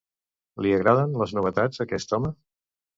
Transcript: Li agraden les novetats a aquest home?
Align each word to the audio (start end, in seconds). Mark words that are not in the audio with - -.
Li 0.65 0.71
agraden 0.79 1.15
les 1.25 1.37
novetats 1.39 1.79
a 1.79 1.87
aquest 1.89 2.19
home? 2.21 2.37